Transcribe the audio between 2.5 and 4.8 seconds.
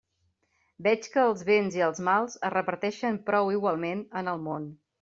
reparteixen prou igualment en el món.